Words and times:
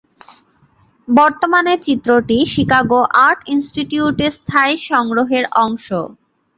বর্তমানে 1.07 1.73
চিত্রটি 1.85 2.37
Chicago 2.53 3.01
art 3.25 3.39
ইন্সটিটিউটের 3.53 4.31
স্থায়ী 4.37 4.75
সংগ্রহের 4.89 5.45
অংশ। 5.63 5.87